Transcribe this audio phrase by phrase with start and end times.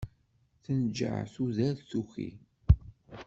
[0.63, 2.29] Tenǧeɛ tudert tuki.